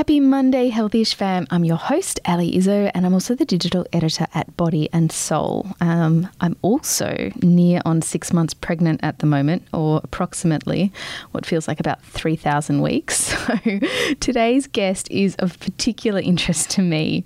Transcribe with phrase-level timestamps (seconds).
[0.00, 1.46] Happy Monday, Healthyish fam.
[1.50, 5.66] I'm your host, Ali Izzo, and I'm also the digital editor at Body and Soul.
[5.82, 10.90] Um, I'm also near on six months pregnant at the moment, or approximately
[11.32, 13.36] what feels like about 3,000 weeks.
[13.50, 13.80] So
[14.20, 17.22] today's guest is of particular interest to me.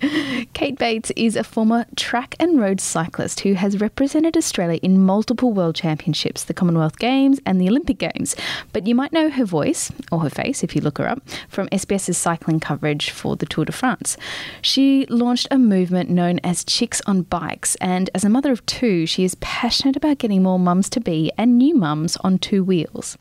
[0.53, 5.53] Kate Bates is a former track and road cyclist who has represented Australia in multiple
[5.53, 8.35] world championships, the Commonwealth Games, and the Olympic Games.
[8.73, 11.69] But you might know her voice, or her face if you look her up, from
[11.69, 14.17] SBS's cycling coverage for the Tour de France.
[14.61, 19.05] She launched a movement known as Chicks on Bikes, and as a mother of two,
[19.05, 23.17] she is passionate about getting more mums to be and new mums on two wheels.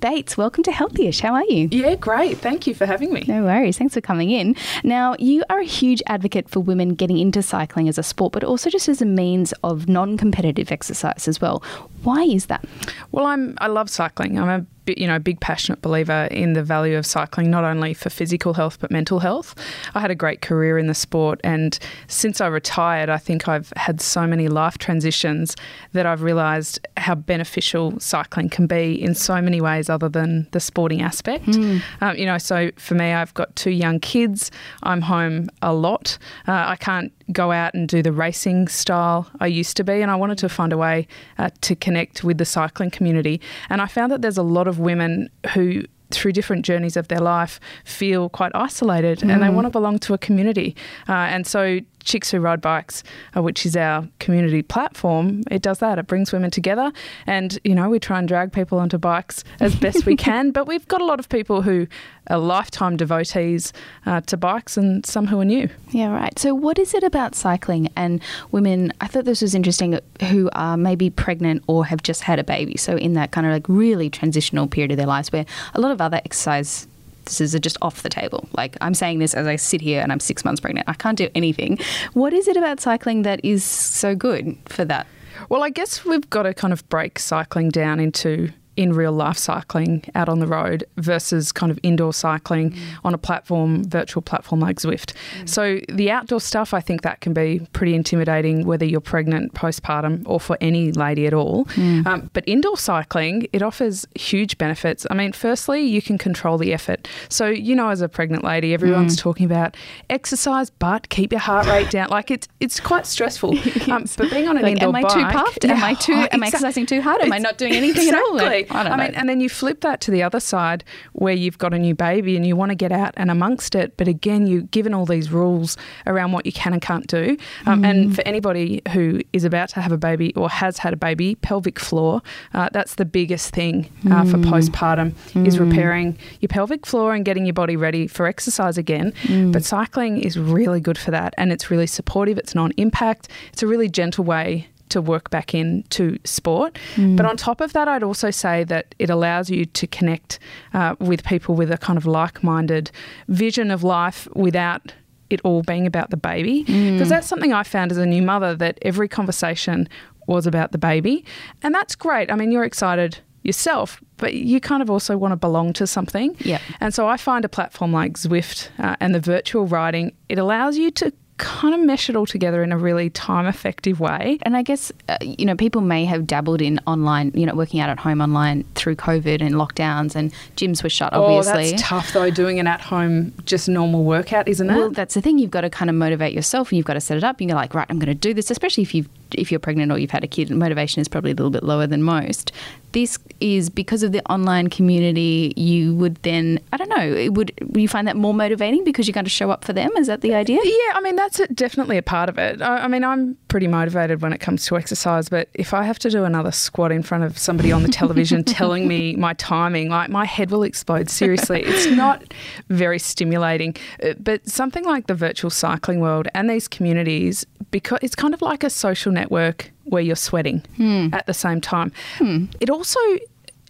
[0.00, 1.20] Bates, welcome to Healthyish.
[1.20, 1.68] How are you?
[1.70, 2.38] Yeah, great.
[2.38, 3.24] Thank you for having me.
[3.28, 3.78] No worries.
[3.78, 4.56] Thanks for coming in.
[4.82, 8.42] Now, you are a huge advocate for women getting into cycling as a sport, but
[8.44, 11.62] also just as a means of non competitive exercise as well.
[12.02, 12.64] Why is that?
[13.12, 14.38] Well, I'm I love cycling.
[14.38, 18.10] I'm a you know, big passionate believer in the value of cycling, not only for
[18.10, 19.54] physical health but mental health.
[19.94, 23.72] I had a great career in the sport, and since I retired, I think I've
[23.76, 25.56] had so many life transitions
[25.92, 30.60] that I've realised how beneficial cycling can be in so many ways other than the
[30.60, 31.46] sporting aspect.
[31.46, 31.82] Mm.
[32.00, 34.50] Um, you know, so for me, I've got two young kids.
[34.82, 36.18] I'm home a lot.
[36.46, 40.10] Uh, I can't go out and do the racing style I used to be, and
[40.10, 41.06] I wanted to find a way
[41.38, 43.40] uh, to connect with the cycling community.
[43.70, 47.08] And I found that there's a lot of of women who through different journeys of
[47.08, 49.32] their life feel quite isolated mm.
[49.32, 49.54] and they mm.
[49.54, 50.76] want to belong to a community.
[51.08, 53.02] Uh, and so Chicks Who Ride Bikes,
[53.36, 55.98] uh, which is our community platform, it does that.
[55.98, 56.92] It brings women together.
[57.26, 60.50] And, you know, we try and drag people onto bikes as best we can.
[60.50, 61.86] But we've got a lot of people who
[62.28, 63.72] are lifetime devotees
[64.06, 65.68] uh, to bikes and some who are new.
[65.90, 66.38] Yeah, right.
[66.38, 68.20] So, what is it about cycling and
[68.50, 68.92] women?
[69.00, 69.98] I thought this was interesting
[70.28, 72.76] who are maybe pregnant or have just had a baby.
[72.76, 75.90] So, in that kind of like really transitional period of their lives where a lot
[75.90, 76.86] of other exercise
[77.24, 78.48] this are just off the table.
[78.52, 80.88] Like I'm saying this as I sit here and I'm six months pregnant.
[80.88, 81.78] I can't do anything.
[82.12, 85.06] What is it about cycling that is so good for that?
[85.48, 89.38] Well, I guess we've got to kind of break cycling down into in real life
[89.38, 92.78] cycling out on the road versus kind of indoor cycling mm.
[93.04, 95.14] on a platform, virtual platform like Zwift.
[95.40, 95.48] Mm.
[95.48, 100.22] So the outdoor stuff, I think that can be pretty intimidating, whether you're pregnant, postpartum,
[100.26, 101.64] or for any lady at all.
[101.66, 102.06] Mm.
[102.06, 105.06] Um, but indoor cycling, it offers huge benefits.
[105.10, 107.08] I mean, firstly, you can control the effort.
[107.28, 109.20] So you know, as a pregnant lady, everyone's mm.
[109.20, 109.76] talking about
[110.10, 112.08] exercise, but keep your heart rate down.
[112.08, 113.58] Like it's it's quite stressful.
[113.94, 115.64] Um, but being on an like, indoor am I bike, too puffed?
[115.66, 116.14] Am I too?
[116.14, 117.20] Oh, am I exercising too hard?
[117.20, 118.40] Am I not doing anything exactly.
[118.40, 118.63] at all?
[118.70, 121.74] I I mean, and then you flip that to the other side where you've got
[121.74, 124.62] a new baby and you want to get out and amongst it, but again, you're
[124.62, 125.76] given all these rules
[126.06, 127.36] around what you can and can't do.
[127.66, 127.90] Um, mm.
[127.90, 131.34] And for anybody who is about to have a baby or has had a baby,
[131.36, 132.22] pelvic floor,
[132.52, 134.30] uh, that's the biggest thing uh, mm.
[134.30, 135.46] for postpartum mm.
[135.46, 139.12] is repairing your pelvic floor and getting your body ready for exercise again.
[139.22, 139.52] Mm.
[139.52, 142.38] But cycling is really good for that, and it's really supportive.
[142.38, 143.28] It's non-impact.
[143.52, 146.78] It's a really gentle way to work back into sport.
[146.94, 147.16] Mm.
[147.16, 150.38] But on top of that, I'd also say that it allows you to connect
[150.72, 152.90] uh, with people with a kind of like minded
[153.28, 154.94] vision of life without
[155.30, 156.62] it all being about the baby.
[156.62, 157.08] Because mm.
[157.08, 159.88] that's something I found as a new mother that every conversation
[160.26, 161.24] was about the baby.
[161.62, 162.30] And that's great.
[162.30, 166.36] I mean, you're excited yourself, but you kind of also want to belong to something.
[166.40, 166.60] Yeah.
[166.80, 170.78] And so I find a platform like Zwift uh, and the virtual riding, it allows
[170.78, 174.38] you to kind of mesh it all together in a really time effective way.
[174.42, 177.80] And I guess, uh, you know, people may have dabbled in online, you know, working
[177.80, 181.52] out at home online through COVID and lockdowns and gyms were shut, obviously.
[181.52, 184.76] Oh, that's tough though, doing an at home, just normal workout, isn't it?
[184.76, 185.38] Well, that's the thing.
[185.38, 187.40] You've got to kind of motivate yourself and you've got to set it up.
[187.40, 189.98] You're like, right, I'm going to do this, especially if you've if you're pregnant or
[189.98, 192.52] you've had a kid, motivation is probably a little bit lower than most.
[192.92, 195.52] This is because of the online community.
[195.56, 199.24] You would then, I don't know, would you find that more motivating because you're going
[199.24, 199.90] to show up for them?
[199.96, 200.60] Is that the idea?
[200.62, 202.62] Yeah, I mean that's a, definitely a part of it.
[202.62, 205.98] I, I, mean, I'm pretty motivated when it comes to exercise, but if I have
[206.00, 209.88] to do another squat in front of somebody on the television telling me my timing,
[209.88, 211.10] like my head will explode.
[211.10, 212.22] Seriously, it's not
[212.68, 213.74] very stimulating.
[214.02, 218.42] Uh, but something like the virtual cycling world and these communities, because it's kind of
[218.42, 221.08] like a social network where you're sweating hmm.
[221.12, 221.92] at the same time.
[222.18, 222.46] Hmm.
[222.60, 223.00] It also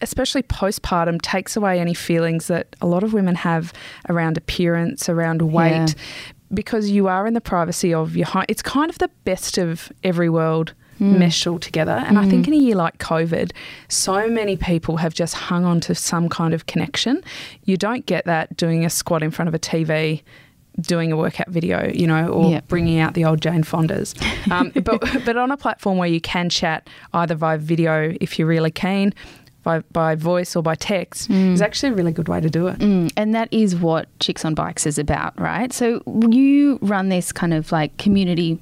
[0.03, 3.73] especially postpartum, takes away any feelings that a lot of women have
[4.09, 6.33] around appearance, around weight, yeah.
[6.53, 8.45] because you are in the privacy of your home.
[8.49, 10.75] It's kind of the best of every world.
[11.01, 11.19] Mm.
[11.19, 12.05] meshed all together.
[12.07, 12.21] And mm.
[12.21, 12.53] I think hmm.
[12.53, 13.51] in a year like COVID,
[13.89, 17.21] so many people have just hung on to some kind of connection.
[17.65, 20.23] You don't get that doing a squat in front of a TV
[20.81, 22.69] doing a workout video, you know, or Yep.
[22.69, 24.15] bringing out the old Jane Fondas.
[24.51, 28.49] Um, but, but on a platform where you can chat either via video if you're
[28.49, 29.15] really keen,
[29.63, 32.79] by, by voice or by text, is actually a really good way to do it.
[32.81, 35.73] Mm, and that is what Chicks on Bikes is about, right?
[35.73, 38.61] So you run this kind of like community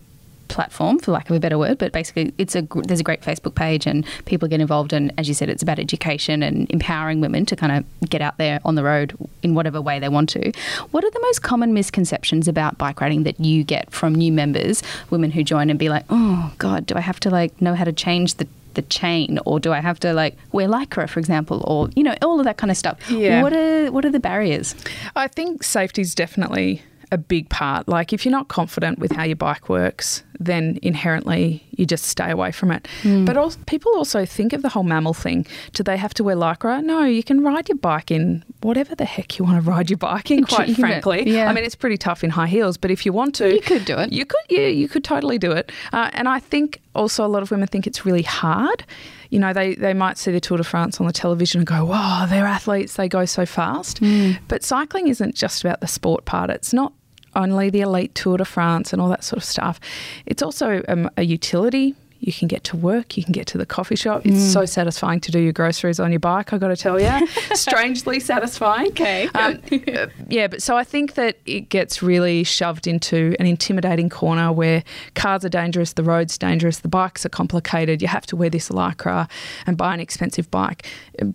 [0.52, 3.54] platform for lack of a better word but basically it's a there's a great facebook
[3.54, 7.46] page and people get involved and as you said it's about education and empowering women
[7.46, 10.52] to kind of get out there on the road in whatever way they want to.
[10.90, 14.82] What are the most common misconceptions about bike riding that you get from new members
[15.10, 17.84] women who join and be like oh god do i have to like know how
[17.84, 19.38] to change the the chain?
[19.44, 21.62] Or do I have to like wear lycra for example?
[21.66, 22.98] Or you know all of that kind of stuff.
[23.10, 23.42] Yeah.
[23.42, 24.74] what are what are the barriers?
[25.14, 27.86] I think safety is definitely a big part.
[27.86, 32.30] Like if you're not confident with how your bike works, then inherently you just stay
[32.30, 32.88] away from it.
[33.04, 35.46] But also, people also think of the whole MAMIL thing.
[35.74, 36.82] Do they have to wear lycra?
[36.82, 39.98] No, you can ride your bike in whatever the heck you want to ride your
[39.98, 40.44] bike in.
[40.52, 41.48] Quite You frankly, yeah.
[41.48, 43.84] I mean it's pretty tough in high heels, but if you want to, You could
[43.84, 44.10] do it.
[44.12, 45.70] You could, yeah, you could totally do it.
[45.92, 48.84] Uh, and I think also a lot of women think it's really hard.
[49.30, 51.84] You know, they, they might see the Tour de France on the television and go,
[51.86, 54.00] wow, they're athletes, they go so fast.
[54.48, 56.50] But cycling isn't just about the sport part.
[56.50, 56.92] It's not
[57.34, 59.80] only the elite Tour de France and all that sort of stuff.
[60.26, 61.94] It's also um, a utility.
[62.20, 64.24] You can get to work, you can get to the coffee shop.
[64.24, 67.26] It's so satisfying to do your groceries on your bike, i got to tell you.
[67.54, 68.92] Strangely satisfying.
[68.92, 69.26] Okay.
[69.34, 74.08] Um, uh, yeah, but so I think that it gets really shoved into an intimidating
[74.08, 74.84] corner where
[75.16, 78.00] cars are dangerous, the road's dangerous, the bikes are complicated.
[78.00, 79.28] You have to wear this lycra
[79.66, 80.86] and buy an expensive bike,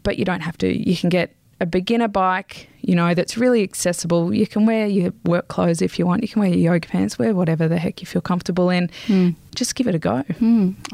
[0.03, 0.73] but you don't have to.
[0.73, 4.34] You can get a beginner bike, you know, that's really accessible.
[4.34, 6.22] You can wear your work clothes if you want.
[6.22, 8.89] You can wear your yoga pants, wear whatever the heck you feel comfortable in.
[9.56, 10.24] Just give it a go.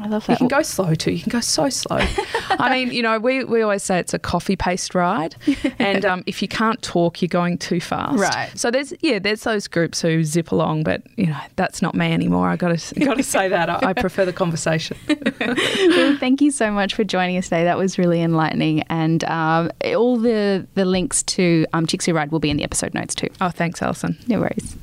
[0.00, 0.32] I love that.
[0.32, 1.12] You can go slow too.
[1.12, 1.98] You can go so slow.
[2.50, 5.36] I mean, you know, we, we always say it's a coffee paste ride,
[5.78, 8.18] and um, if you can't talk, you're going too fast.
[8.18, 8.50] Right.
[8.58, 12.10] So there's yeah, there's those groups who zip along, but you know, that's not me
[12.10, 12.48] anymore.
[12.48, 14.96] I got to got to say that I, I prefer the conversation.
[15.40, 17.64] well, thank you so much for joining us today.
[17.64, 22.14] That was really enlightening, and um, all the the links to um, Um, Chicks Who
[22.14, 23.28] Ride will be in the episode notes too.
[23.42, 24.16] Oh, thanks, Alison.
[24.26, 24.76] No worries.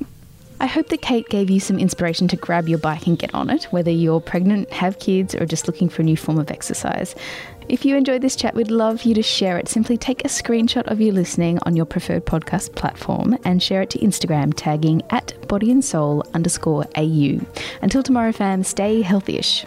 [0.60, 3.50] I hope that Kate gave you some inspiration to grab your bike and get on
[3.50, 7.16] it, whether you're pregnant, have kids, or just looking for a new form of exercise.
[7.68, 9.68] If you enjoyed this chat, we'd love you to share it.
[9.68, 13.90] Simply take a screenshot of you listening on your preferred podcast platform and share it
[13.90, 17.40] to Instagram, tagging at body and soul underscore AU.
[17.82, 19.66] Until tomorrow, fam, stay healthy-ish.